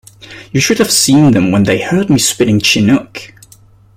[0.51, 3.33] You should have seen them when they heard me spitting Chinook.